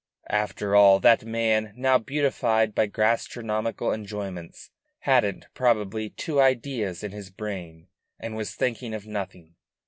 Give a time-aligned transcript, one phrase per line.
[0.31, 7.29] After all, that man, now beatified by gastronomical enjoyments, hadn't probably two ideas in his
[7.29, 9.57] brain, and was thinking of nothing.